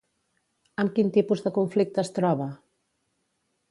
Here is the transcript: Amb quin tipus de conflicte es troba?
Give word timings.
Amb 0.83 0.95
quin 0.95 1.13
tipus 1.19 1.45
de 1.45 1.53
conflicte 1.59 2.05
es 2.07 2.13
troba? 2.19 2.53